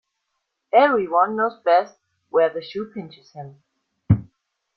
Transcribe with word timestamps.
Every 0.73 1.07
one 1.07 1.35
knows 1.35 1.59
best 1.63 1.95
where 2.31 2.49
the 2.51 2.59
shoe 2.63 2.89
pinches 2.91 3.33
him. 3.33 3.61